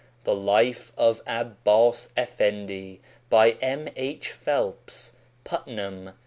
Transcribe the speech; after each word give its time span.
The 0.23 0.33
Life 0.33 0.91
of 0.97 1.21
Abbas 1.27 2.09
Effendi 2.17 3.01
by 3.29 3.51
M. 3.61 3.87
H. 3.95 4.31
Phelps. 4.31 5.13
PUTNAM. 5.43 6.13